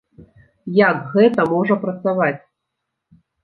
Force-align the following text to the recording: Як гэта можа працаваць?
Як 0.77 0.97
гэта 1.13 1.47
можа 1.53 1.79
працаваць? 1.87 2.37